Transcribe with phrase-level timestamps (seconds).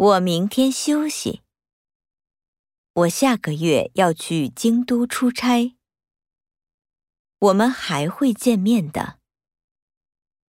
[0.00, 1.42] 我明天休息。
[2.94, 5.76] 我下个月要去京都出差。
[7.38, 9.19] 我们还会见面的。